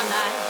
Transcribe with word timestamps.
I'm 0.00 0.08
not. 0.08 0.49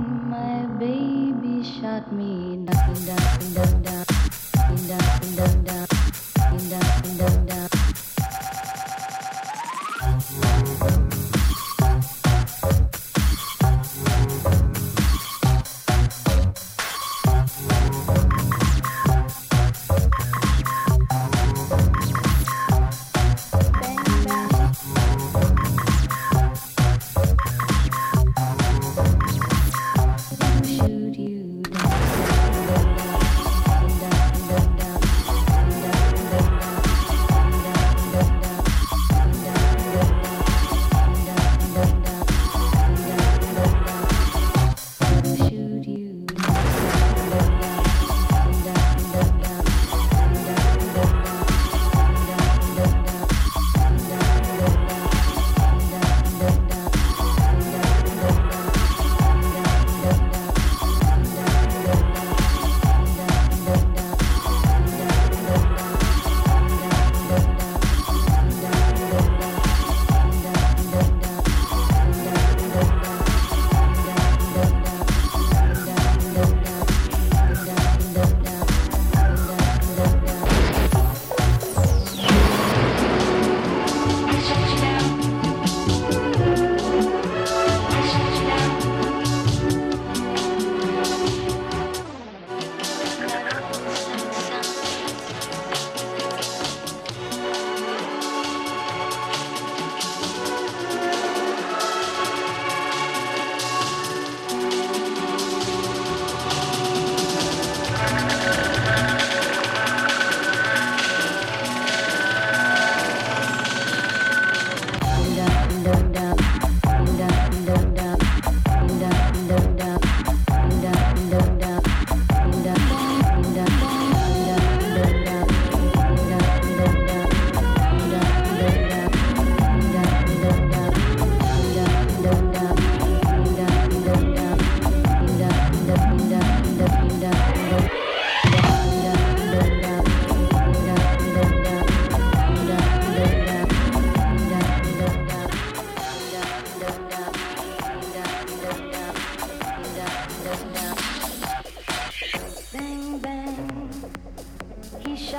My 0.41 0.65
baby 0.81 1.61
shot 1.61 2.11
me. 2.11 2.65
Down, 2.65 2.93
down, 3.05 3.53
down, 3.53 3.80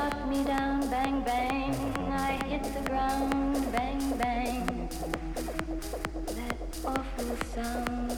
knock 0.02 0.28
me 0.28 0.42
down, 0.44 0.80
bang, 0.90 1.22
bang. 1.22 1.74
I 2.10 2.32
hit 2.48 2.64
the 2.74 2.90
ground, 2.90 3.72
bang, 3.72 4.16
bang. 4.18 4.88
That 6.36 6.58
awful 6.84 7.36
sound. 7.54 8.11